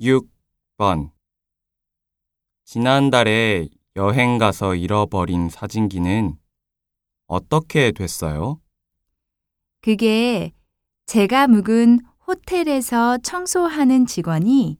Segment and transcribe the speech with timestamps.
[0.00, 1.10] 6번
[2.64, 6.36] 지난달에 여행 가서 잃어버린 사진기는
[7.26, 8.60] 어떻게 됐어요?
[9.82, 10.52] 그게
[11.06, 14.78] 제가 묵은 호텔에서 청소하는 직원이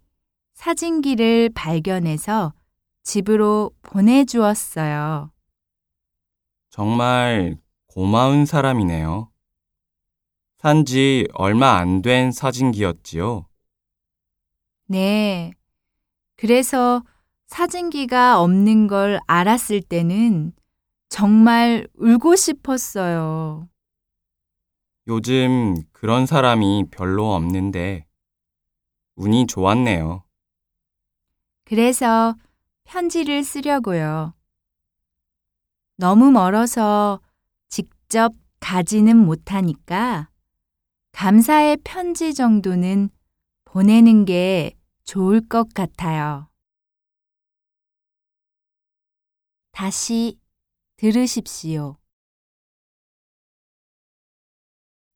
[0.55, 2.55] 사진기를 발견해서
[3.03, 5.33] 집으로 보내주었어요.
[6.71, 7.59] 정말
[7.89, 9.31] 고마운 사람이네요.
[10.59, 13.47] 산지 얼마 안 된 사진기였지요.
[14.91, 15.53] 네.
[16.37, 17.05] 그래서
[17.47, 20.53] 사진기가 없는 걸 알았을 때는
[21.09, 23.69] 정말 울고 싶었어요.
[25.07, 28.05] 요즘 그런 사람이 별로 없는데
[29.15, 30.25] 운이 좋았네요.
[31.65, 32.35] 그래서
[32.83, 34.35] 편지를 쓰려고요.
[35.99, 37.21] 너무 멀어서
[37.69, 40.31] 직접 가지는 못하니까
[41.13, 43.11] 감사의 편지 정도는
[43.67, 44.73] 보내는 게
[45.11, 46.49] 좋을 것 같아요.
[49.73, 50.39] 다시
[50.99, 51.97] 들으십시오.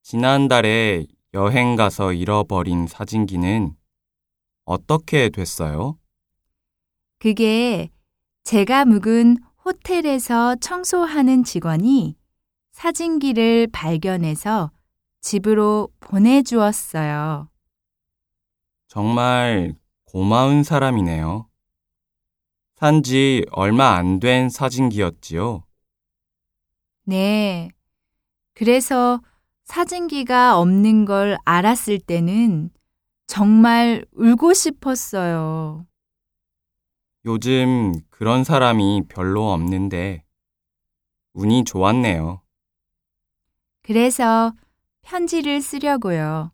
[0.02, 3.76] 지난달에 여행 가서 잃어버린 사진기는
[4.64, 5.96] 어떻게 됐어요?
[7.20, 7.88] 그게
[8.42, 12.16] 제가 묵은 호텔에서 청소하는 직원이
[12.72, 14.72] 사진기를 발견해서
[15.20, 17.48] 집으로 보내주었어요.
[18.88, 19.76] 정말
[20.18, 21.48] 고마운 사람이네요.
[22.76, 25.64] 산지 얼마 안 된 사진기였지요.
[27.06, 27.68] 네.
[28.54, 29.20] 그래서
[29.64, 32.70] 사진기가 없는 걸 알았을 때는
[33.26, 35.84] 정말 울고 싶었어요.
[37.24, 40.22] 요즘 그런 사람이 별로 없는데
[41.32, 42.40] 운이 좋았네요.
[43.82, 44.52] 그래서
[45.02, 46.52] 편지를 쓰려고요.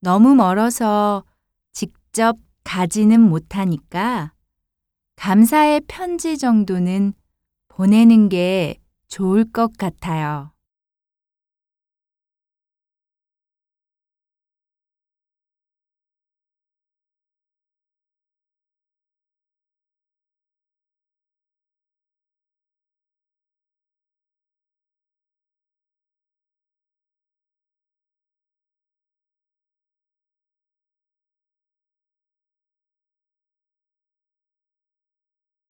[0.00, 1.24] 너무 멀어서
[2.12, 4.32] 직접 가지는 못하니까
[5.14, 7.12] 감사의 편지 정도는
[7.68, 10.52] 보내는 게 좋을 것 같아요.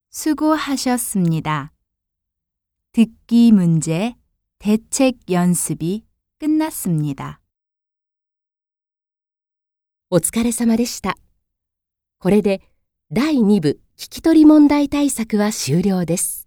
[0.09, 1.71] 수고하셨습니다.
[2.93, 4.15] 듣기 문제
[4.59, 6.05] 대책 연습이
[6.39, 7.41] 끝났습니다.
[10.09, 11.15] お疲れ様でした。
[12.19, 12.61] これで
[13.11, 16.38] 第2部聞き取り問題対策は終了です。